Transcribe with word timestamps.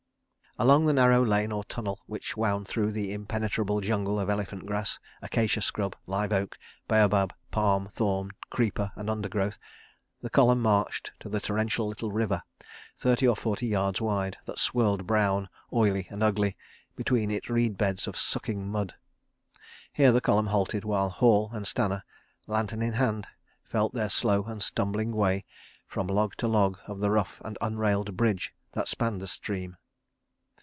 Along 0.59 0.85
the 0.85 0.93
narrow 0.93 1.25
lane 1.25 1.51
or 1.53 1.63
tunnel 1.63 2.01
which 2.07 2.35
wound 2.35 2.67
through 2.67 2.91
the 2.91 3.13
impenetrable 3.13 3.79
jungle 3.79 4.19
of 4.19 4.29
elephant 4.29 4.65
grass, 4.65 4.99
acacia 5.21 5.61
scrub, 5.61 5.95
live 6.05 6.33
oak, 6.33 6.59
baobab, 6.89 7.33
palm, 7.51 7.89
thorn, 7.93 8.31
creeper, 8.49 8.91
and 8.97 9.09
undergrowth, 9.09 9.57
the 10.21 10.29
column 10.29 10.61
marched 10.61 11.13
to 11.21 11.29
the 11.29 11.39
torrential 11.39 11.87
little 11.87 12.11
river, 12.11 12.43
thirty 12.97 13.25
or 13.25 13.35
forty 13.35 13.65
yards 13.65 14.01
wide, 14.01 14.37
that 14.43 14.59
swirled 14.59 15.07
brown, 15.07 15.47
oily, 15.71 16.05
and 16.11 16.21
ugly, 16.21 16.57
between 16.97 17.31
its 17.31 17.49
reed 17.49 17.77
beds 17.77 18.05
of 18.05 18.17
sucking 18.17 18.69
mud. 18.69 18.93
Here 19.93 20.11
the 20.11 20.21
column 20.21 20.47
halted 20.47 20.83
while 20.83 21.09
Hall 21.09 21.49
and 21.53 21.65
Stanner, 21.65 22.03
lantern 22.45 22.81
in 22.81 22.93
hand, 22.93 23.25
felt 23.63 23.93
their 23.93 24.09
slow 24.09 24.43
and 24.43 24.61
stumbling 24.61 25.13
way 25.13 25.45
from 25.87 26.07
log 26.07 26.35
to 26.35 26.47
log 26.47 26.77
of 26.87 26.99
the 26.99 27.09
rough 27.09 27.41
and 27.45 27.57
unrailed 27.61 28.15
bridge 28.17 28.53
that 28.73 28.89
spanned 28.89 29.21
the 29.21 29.27
stream. 29.27 29.77